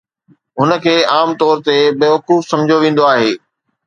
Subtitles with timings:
[0.57, 3.31] هن کي عام طور تي بيوقوف سمجهيو ويندو آهي.